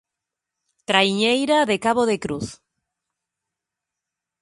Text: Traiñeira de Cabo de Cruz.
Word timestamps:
Traiñeira 0.89 1.57
de 1.69 1.77
Cabo 1.85 2.03
de 2.11 2.17
Cruz. 2.23 2.47